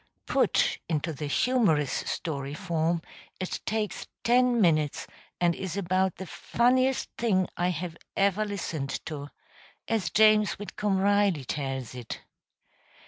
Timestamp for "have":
7.69-7.95